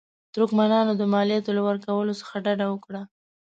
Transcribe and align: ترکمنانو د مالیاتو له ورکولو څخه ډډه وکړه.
ترکمنانو 0.33 0.91
د 0.97 1.03
مالیاتو 1.13 1.55
له 1.57 1.61
ورکولو 1.67 2.13
څخه 2.21 2.35
ډډه 2.45 2.65
وکړه. 2.69 3.01